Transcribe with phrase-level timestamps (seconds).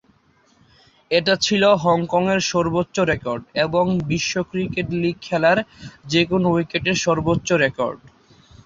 [1.11, 5.57] এটা ছিল হংকংয়ের সর্বোচ্চ রেকর্ড এবং বিশ্ব ক্রিকেট লীগ খেলার
[6.11, 7.99] যেকোন উইকেটের সর্বোচ্চ রেকর্ড।